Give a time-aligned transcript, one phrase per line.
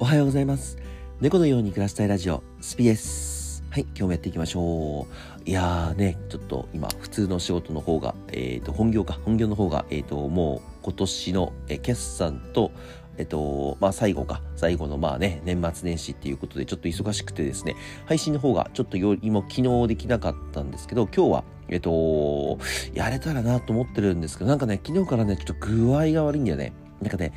[0.00, 0.78] おはようございます。
[1.20, 3.64] 猫のように暮らしたいラジオ、スピです。
[3.68, 5.42] はい、今日もやっていきましょう。
[5.44, 12.70] いやーね、ちょっと今、普通の仕事の方が、えっ、と、本業か、本業の方が、えっ、と、もう今年の、え決算と、
[13.16, 17.74] えっと、まあ最後か、最後のまあね、年末年始っていうことでちょっと忙しくてですね、
[18.06, 22.58] 配信の方がちょっとよりも昨日できなかったんですけど、今日は、えっと、
[22.94, 26.72] やれたらなと思ってるんですけど、なんかね、昨日からね、ちょっと具合が悪いんだよね。
[27.02, 27.32] なんかね、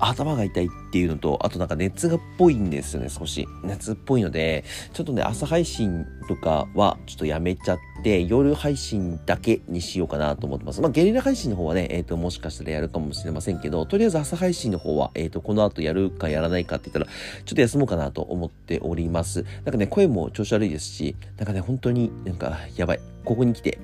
[0.00, 3.46] 頭が痛いっていうのと、あとなんか熱がっぽいんですよね、少し。
[3.62, 10.80] 熱っぽいので、ちょっとね、朝配信とかはちょっとやめちゃって、夜配信だけにしようかなと思ってます。
[10.80, 19.44] まあ、ゲリラ配信の方はね、えっ、と、もしかしたらやるかもしれませんけど、とりあえず朝配信の方は、えっ、と、この後やるかやらないかって言ったら、ちょっと休もうかなと思っております。
[19.64, 23.00] なんかね、声も調子悪いですし、なんかね、本当になんか、やばい。
[23.24, 23.78] ここに来て。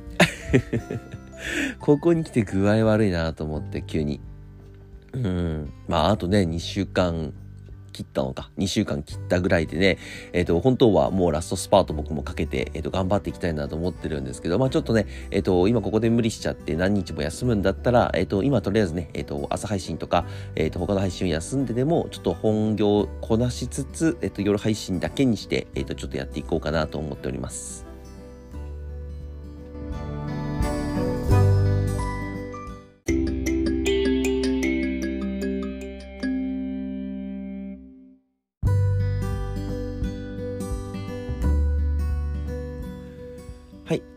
[1.81, 4.21] ここに来て具合悪いなと思って、急に。
[5.17, 5.73] うん。
[5.89, 7.33] まあ、あとね、2週間
[7.93, 8.51] 切ったのか。
[8.59, 9.97] 2週間切ったぐらいでね、
[10.35, 27.86] えっ、と、本当はもうラストスパート僕もかけて、えっ、と、頑張っていきたいなと思ってるんですけど、まあちょっとね、えっ、と、今ここで無理しちゃって何日も休むんだったら、えっ、と、今とりあえずね、えっ、と、朝配信とか、えっ、と、他の配信を休んででも、ちょっと本業こなしつつ、えっ、と、夜配信だけにして、えっ、と、ちょっとやっていこうかなと思っております。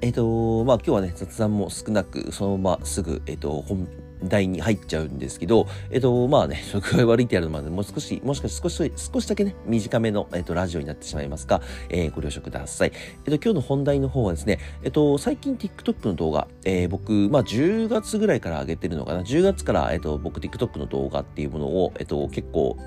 [0.10, 3.88] えっ、と、まあ今日はね、雑談も少なく、そのまますぐ、えっ、と、本
[4.24, 12.92] 題に入っちゃうんですけど、えっ、と、まあね、 食具合悪いってやるのまでもう少し、もしかして少し、少しだけね、短めの、えっ、と、ラジオになってしまいますが、えーご了承ください。
[12.92, 22.78] えっ、と、今日の本題の方はですね、えっ、と、最近 TikTok の動画、えー僕、まあ10月ぐらいから上げてるのかな、10月から、えっ、と、僕 TikTok の動画っていうものを、えっ、と、結構、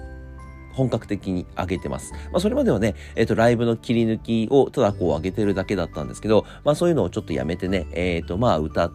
[0.73, 2.13] 本格的に上げてます。
[2.13, 8.93] まあ、それまではね、えっ、と、ライブの切り抜きをただこう上げてるだけだったんですけど、まあ、そういうのをちょっとやめてね、えっ、と、まあ、歌っ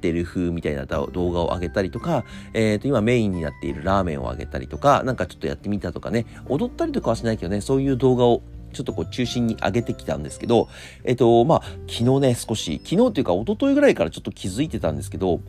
[0.00, 2.24] てる風みたいな動画を上げたりとか、
[2.54, 10.68] えっ、と、今メインになっているラーメンを上げたりとか、なんかちょっとやってみたとかね、踊ったりとかはしないけどね、そういう動画をちょっとこう中心に上げてきたんですけど、
[11.04, 15.40] えっ、と、まあ、昨日ね、少し、昨日っていうか一昨日ぐらいからちょっと気づいてたんですけど、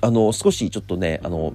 [0.00, 1.54] あの、少しちょっとね、あの、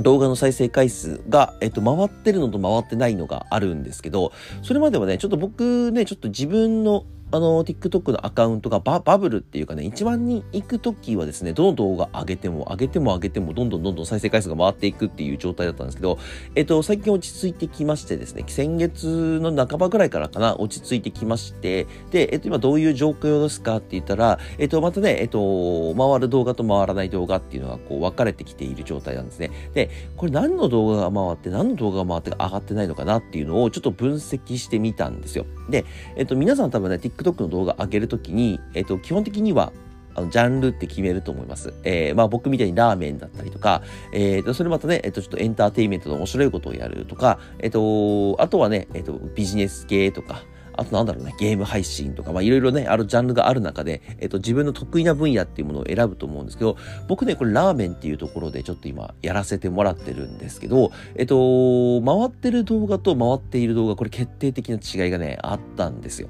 [0.00, 4.32] 動画の再生回数が、えっと、回ってるのと回ってないのがあるんですけど、
[4.62, 16.18] それまではね、ちょっと僕ね、ちょっと自分の、あの、TikTok のアカウントがバブルっていうかね、1万人行くときはですね、どの動画上げても、上げても上げても、どんどんどんどん再生回数が回っていくっていう状態だったんですけど、
[16.54, 29.50] えっと、最近落ち着いてきましてですね、先月の半ばぐらいからかな、落ち着いてきまして、で、えっと、今どういう状況ですかって言ったら、えっと、またね、えっと、回る動画と回らない動画っていうのがこう分かれてきている状態なんですね。
[29.74, 35.44] で、これ何の動画が回って何の動画が回って上がってないのかなっていうのをちょっと分析してみたんですよ。
[35.68, 35.84] で、
[36.16, 39.72] えっと、皆さん多分ね、TikTok の動画上げるときに、えっと、基本的には、
[40.14, 41.74] あの、ジャンルって決めると思います。
[41.84, 50.42] えー、まあ僕みたいにラーメンだったりとか、えっ、と、それまたね、えっ、と、ちょっとエンターテインメントの面白いことをやるとか、えっ、と、あとはね、えっ、と、ビジネス系とか、
[50.78, 56.76] あとなんだろうね、ゲーム配信とか、まあいろいろね、あるジャンルがある中で、えっ、と、自分の得意な分野っていうものを選ぶと思うんですけど、
[57.08, 66.28] 僕ね、これラーメンっていうところでちょっと今やらせてもらってるんですけど、えっと、回ってる動画と回っている動画、これ決定的な違いがね、あったんですよ。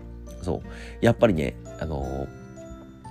[0.49, 1.05] そう。
[1.05, 2.27] やっぱりね、あの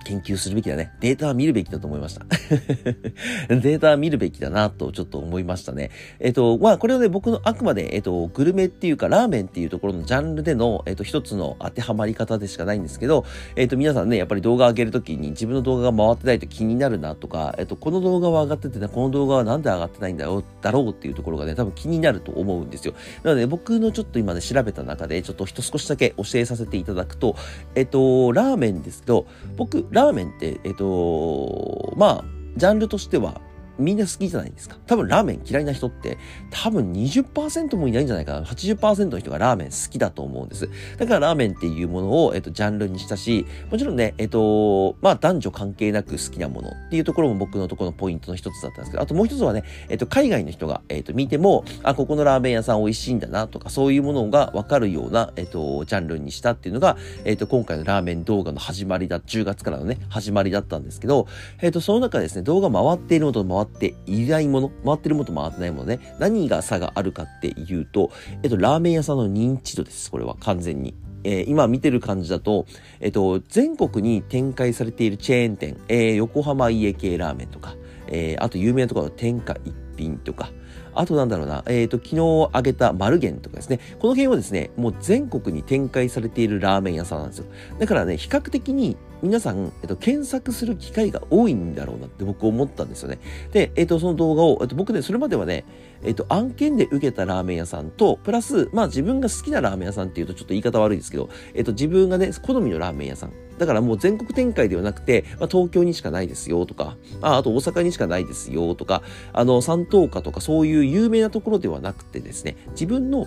[0.08, 0.94] 研究するべきだね。
[1.02, 2.26] データは見るべきだと思いました。
[3.54, 5.92] データは見るべきだなとちょっと思いましたね。
[6.22, 13.26] えっと、まあこれはね、僕のあくまで、えっと、グルメっていうかラーメンっていうところのジャンルでの、えっと、一つの当てはまり方でしかないんですけど、
[13.58, 22.94] えっと、皆さんね、やっぱり動画上げるときに自分の動画が回ってないと気になるなとか、えっと、この動画は上がっててね、この動画はなんで上がってないんだろう、だろうっていうところがね、多分気になると思うんですよ。
[23.24, 27.36] なので、僕のちょっと今ね、調べた中で、ちょっと一少しだけ教えさせていただくと、
[27.76, 32.26] えっと、ラーメンですけど、僕、ラーメンって、えっと、まあ、
[32.56, 33.42] ジャンルとしては、
[33.80, 34.78] みんな好きじゃないですか。
[34.88, 36.18] 多分ラーメン嫌いな人って
[36.50, 38.46] 多分20%もいないんじゃないかな。
[38.46, 40.70] 80%の人がラーメン好きだと思うんです。
[40.98, 61.28] だからラーメンっていうものを、えっと、ジャンルにしたし、もちろんね、えっと、まあ男女関係なく好きなものっていうところも僕のところのポイントの一つだったんですけど、あともう一つはね、えっと、海外の人が、えっと、見ても、あ、ここのラーメン屋さん美味しいんだなとか、そういうものがわかるような、えっと、ジャンルにしたっていうのが、えっと、今回のラーメン動画の始まりだ、10月からのね、始まりだったんですけど、
[61.62, 63.67] えっと、その中ですね、動画回っているのと回って
[64.06, 68.12] いないもの、回ってるものと回ってないものね、何が差があるかっていうと、
[68.44, 70.96] えっと、ラーメン屋さんの認知度です、これは完全に。
[71.24, 72.66] えー今見てる感じだと、
[73.00, 77.76] えっと、全国に展開されているチェーン店、えー横浜家系ラーメンとか、
[78.08, 80.52] えーあと有名なところの天下一品とか、
[80.98, 83.80] あとなんだろうな、えっ、ー、と、昨日あげた丸源とかですね。
[84.00, 87.46] この辺はですね、もう全国に展開されているラーメン屋さんなんですよ。
[87.78, 93.20] だからね、比較的に皆さん、えっと、検索する機会が多いんだろうなって僕思ったんですよね。
[93.52, 95.66] で、えっと、その動画を、えっと、僕ね、それまではね、
[96.04, 103.34] えっと、案件で受けたラーメン屋さんと、プラス、まあ自分が好きなラーメン屋さんっていうとちょっと言い方悪いですけど、えっと、自分がね、好みのラーメン屋さん。
[103.58, 109.02] だからもう全国展開ではなくて、まあ、東京にしかないですよとか、ああと大阪にしかないですよとか、
[109.34, 113.26] あの、三等家とかそういう有名なところではなくてですね、自分の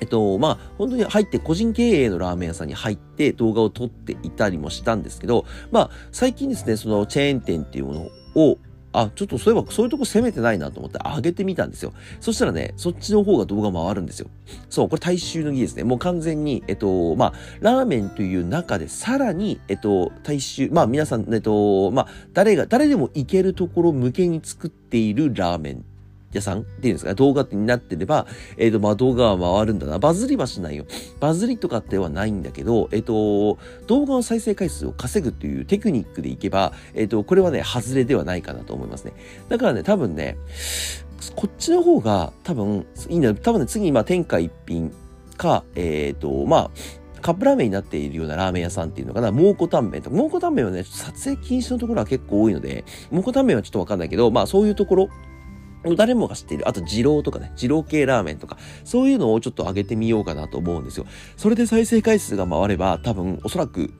[0.00, 8.58] えっと、まあ、本当に入って個人経営のラーメン屋さんに入って動画を撮っていたりもしたんですけど、まあ、最近ですね、そのチェーン店っていうものを、
[8.92, 11.92] あ、ちょっとそういえばそういうとこ攻めてないなと思って上げてみたんですよ。
[12.20, 14.28] そしたらね、そっちの方が動画回るんですよ。
[14.70, 15.84] そう、これ大衆の儀ですね。
[15.84, 25.84] もう完全に、えっと、まあ、ラーメンという中でさらに、えっと、大衆、まあ皆さん、えっと、まあ、誰が、誰でも行けるところ向けに作っているラーメン
[26.32, 28.26] 屋さんっていうんですかね動画になってれば、
[28.56, 29.98] えっ、ー、と、まあ、動画は回るんだな。
[29.98, 30.84] バズりはしないよ。
[31.20, 39.12] バズりとかってはないんだけど、えっ、ー、と、動画の再生回数を稼ぐというテクニックでいけば、えっ、ー、と、これはね、外れではないかなと思いますね。
[39.48, 40.36] だからね、多分ね、
[41.34, 43.34] こっちの方が多分いいんだよ。
[43.34, 44.92] 多分ね、次今、天下一品
[45.36, 46.70] か、えっ、と、まあ、
[47.20, 55.08] カップラーメンになっているようなラーメン屋さんっていうのかな、蒙古タンメンとか、蒙古タンメンはね、撮影禁止のところは結構多いので、蒙古タンメンはちょっとわかんないけど、まあそういうところ
[55.96, 56.68] 誰もが知っている。
[56.68, 61.06] あと、二郎とかね、二郎系ラーメンとか、そういうのをちょっと上げてみようかなと思うんですよ。
[61.36, 63.92] それで再生回数が回れば、多分、おそらく、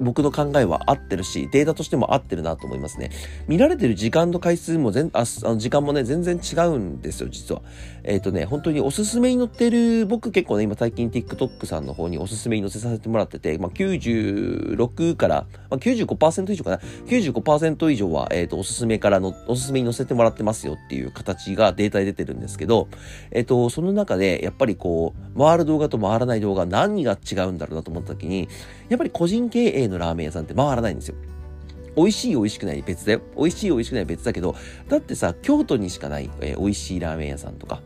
[0.00, 3.10] 僕の考えは合ってるし、データとしても合ってるなと思いますね。
[3.46, 7.62] 見られてる時間と回数も全、あ、あの時間もね、全然違うんですよ、実は。
[8.02, 16.76] えっ、ー、とね、本当におすすめに載ってる、僕結構ね、今最近 TikTok さんの方におすすめに載せさせてもらってて、まあ、96から、まあ、95%以上かな。
[17.06, 22.88] 95%以上は、えっ、ー、と、おすすめからの、おすすめに載せてもらってますよっていう形がデータで出てるんですけど、
[23.30, 28.48] えっ、ー、と、その中で、やっぱりこう、回る動画と回らない動画、何が違うんだろうなと思った時に、
[28.88, 31.16] やっぱり個人経営のラーメン屋さんって回らないんですよ。
[31.96, 33.20] 美味しい美味しくない別だよ。
[33.36, 34.54] 美味しい美味しくない別だけど、
[34.88, 37.82] だってさ、京都にしかない、えー、美味しいラーメン屋さんとか、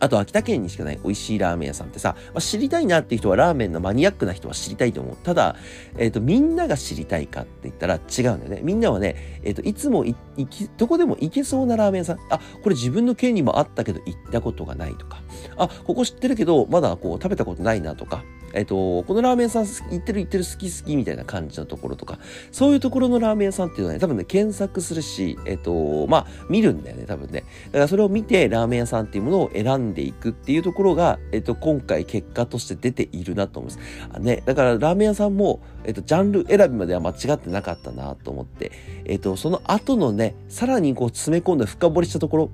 [0.00, 5.16] あと秋田県にしかない美味しいラーメン屋さんってさ、まあ、知りたいなっていう人はラーメンのマニアックな人は知りたいと思う。
[5.22, 5.56] ただ、
[5.96, 8.60] えっ、ー、と、みんなが知りたいかって言ったら違うんだよね。
[8.62, 10.14] みんなはね、えっ、ー、と、いつもい
[10.48, 12.18] き、どこでも行けそうなラーメン屋さん。
[12.30, 15.22] あ、これ自分の県にもあったけど行ったことがないとか。
[15.56, 18.22] あ、ここ知ってるけど、まだこう食べたことないなとか。
[18.56, 22.18] えっと、このラーメン屋さん行ってる行ってる好き好きみたいな感じのところとか、
[22.50, 27.44] そういうところのラーメン屋さんっていうのはね、多分ね、検索するし、えっと、まあ、見るんだよね、多分ね。
[27.66, 34.08] だからそれを見て、ラーメン屋さんっていうものを選んでいくっていうところが、えっと、今回結果として出ているなと思います。
[34.14, 38.72] あね、だからラーメン屋さんも、えっと、ジャンル選びまでは間違ってなかったなと思って、
[39.04, 42.50] えっと、その後のね、さらにこう詰め込んだ深掘りしたところ、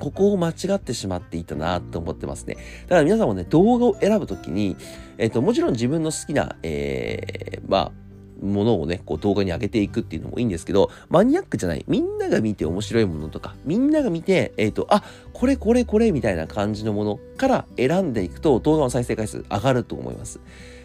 [0.00, 2.56] ここを間違ってしまっていたなと思ってますね。
[2.84, 4.76] だから皆さんもね、動画を選ぶときに、
[5.18, 7.92] えっ、と、もちろん自分の好きな、えー、まあ、
[8.44, 11.84] ものをね、こう動画に上げていくっていうのもいいんですけど、マニアックじゃない。
[11.86, 15.04] みんなが見て面白いものとか、みんなが見て、えっ、ー、と、あ、
[15.34, 20.40] これこれこれみたいな感じのものから選んでいくと動画の再生回数上がると思います。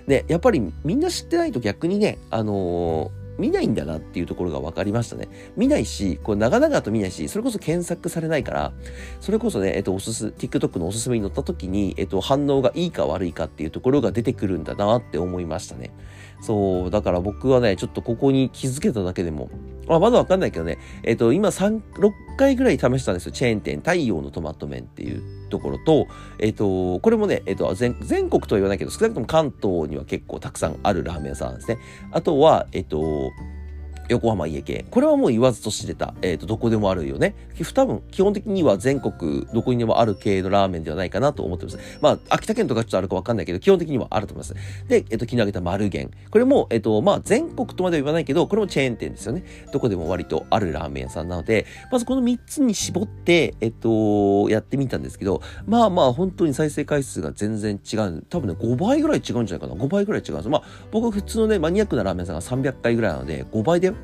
[0.07, 5.27] で、やっぱりみんな知ってないと逆にね、あのー見ないんだなっていうところが分かりましたね。
[5.55, 8.73] 見ないし、こう長々と見ないし、それこそ検索されないから、
[9.19, 15.91] それこそね、えっと、おすす、TikTok のおすすめに載った時に、えっと、反応がいいか悪いかっていうところが出てくるんだなって思いましたね。
[16.41, 19.49] そう、だから僕はね、ちょっとここに気づけただけでも、
[19.87, 23.31] あまだわかんないけどね、えっと、今3、6回ぐらい試したんですよ。
[23.31, 26.07] チェーン店、太陽のトマト麺っていうところと、
[26.39, 31.77] えっと、これもね、えっと、全、全国とは言わないけど、少なくとも関東には結構たくさんあるラーメン屋さんですね。
[32.11, 33.31] あとは、えっと、
[34.09, 34.85] 横浜家系。
[34.91, 36.13] これはもう言わずと知れた。
[36.21, 37.35] えっ、ー、と、どこでもあるよね。
[37.73, 41.79] 多分、基本的には全国、どこにでもある系のラーメンではないかなと思ってます。
[42.01, 44.87] まあ、秋田県とかちょっとあるかわかんないけど、基本的にはあると思います。
[44.87, 46.15] で、えっ、ー、と、昨日挙げた丸源。
[46.29, 49.43] これも、えっ、ー、と、まあ、全国とまでは言わないけど、これもチェーン店ですよね。
[49.71, 58.23] どこでも割とあるラーメン屋さんなので、まずこの3つに絞って、えっと、やってみたんですけど、まあまあ、本当に再生回数が全然違う。
[58.29, 59.81] 多分ね、5倍ぐらい違うんじゃないかな。
[59.81, 60.49] 5倍ぐらい違うんです。
[60.49, 63.94] まあ、僕は普通のね、マニアックなラーメン屋さんが300回ぐらいなので、5倍だよ。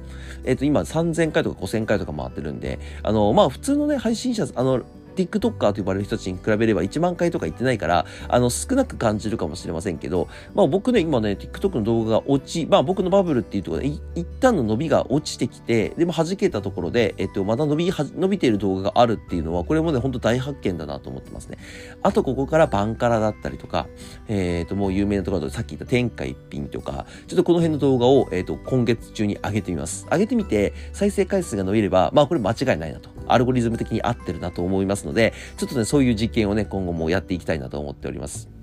[0.44, 4.82] えっ、と、今3000回とか5000回とか回ってるんで、あの、まあ普通のね、配信者、あの、
[5.28, 21.58] TikToker と呼ばれる人たちに比べれば1万回とか言ってないから、あの、少なく感じるかもしれませんけど、まあ僕ね、今ね、TikTok の動画が落ち、まあ僕のバブルっていうところで、一旦の伸びが落ちてきて、でも弾けたところで、えっと、また伸び、伸びている動画があるっていうのは、これもね、ほんと大発見だなと思ってますね。
[22.02, 23.88] あと、ここからバンカラだったりとか、
[24.28, 30.08] えっ、ー、と、もう有名なところだと、さっき言った天下一品とか、ちょっとこの辺の動画を、えっ、ー、と、今月中に上げてみます。
[30.12, 33.11] 上げてみて、再生回数が伸びれば、まあこれ間違いないなと。
[33.28, 38.61] アルゴリズム的に合ってるなと思いますので、ちょっとね、そういう実験をね、今後もやっていきたいなと思っております。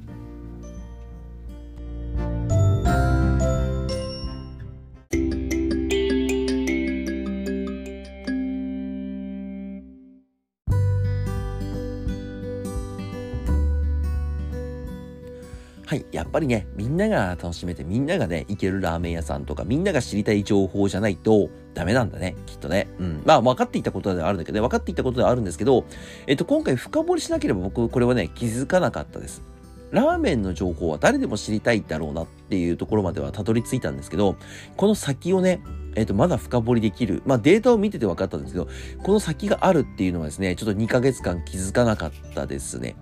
[15.88, 16.04] はい。
[16.12, 22.36] やっぱりね、みんなが楽しめて、みんながね、行けるラーメン屋さんとか、みんなが知りたい情報じゃないとダメなんだね。
[22.44, 22.88] きっとね。
[22.98, 23.22] うん。
[23.24, 25.86] まあ、分かっていたことではあるんだけどね、分かっていたことではあるんですけど、
[26.26, 29.40] えっと、今回深掘りしなければ僕、これはね、気づかなかったです。
[29.90, 34.36] ラーメンの情報は誰でも知りたいだろうなっていうところまではたどり着いたんですけど、
[34.76, 35.62] この先をね、
[35.94, 37.22] えっ、と、まだ深掘りできる。
[37.24, 38.68] まあ、データを見てて分かったんですけど、
[39.02, 42.94] この先があるっていうのはですね、ちょっと2ヶ月間気づかなかったですね。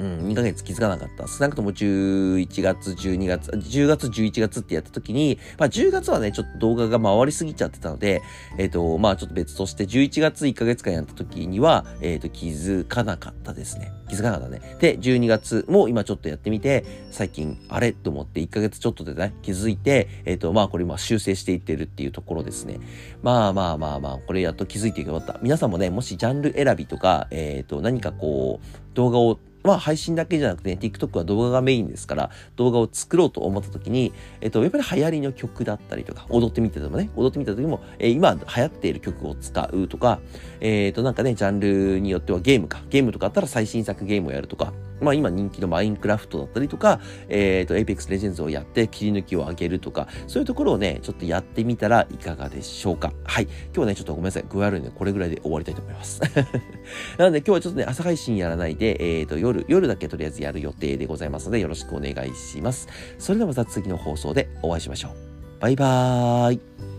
[0.00, 1.28] うん、2ヶ月気づかなかった。
[1.28, 8.22] 少なくとも11月、12月、10月、11月ってやった時に、まあ10月はね、ちょっと動画が回りすぎちゃってたので、
[8.56, 13.92] えっ、ー、と、まあちょっと別として11月1ヶ月間やった時には、えっ、ー、と、気づかなかったですね。
[14.08, 14.76] 気づかなかったね。
[14.80, 22.80] で、12月も今ちょっとやってみて、最近、あれと思って1ヶ月ちょっとでね、気づいて、えっ、ー、と、まあこれ今修正していってるっていうところですね。
[23.22, 25.38] まあまあまあまあ、これやっと気づいてよかった。
[25.42, 40.20] 皆さんもね、もしジャンル選びとか、えっ、と、何かこう、動画をまあ配信だけじゃなくて、ね、TikTok は動画がメインですから、動画を作ろうと思った時に、えっと、やっぱり流行りの曲だったりとか、踊ってみてでもね、踊ってみた時も、えー、今流行っている曲を使うとか、
[40.60, 53.12] えっ、ー、と、なんかね、ジャンルによってはゲームか、ゲームとかあったら最新作ゲームをやるとか、まあ今人気のマインクラフトだったりとか、えっ、ー、と、Apex Legends をやって切り抜きを上げるとか、そういうところをね、ちょっとやってみたらいかがでしょうか。
[53.24, 53.44] はい。
[53.44, 54.44] 今日はね、ちょっとごめんなさい。
[54.48, 56.20] 具合悪いので、これぐらいで終わりたいと思います。
[57.18, 62.88] なので今日はちょっとね、朝配信やらないで、えっ、ー、と、夜、夜だけとりあえずやる予定でございますので、よろしくお願いします。
[63.18, 65.12] それではまた次の放送でお会いしましょう。
[65.60, 66.89] バイバーイ。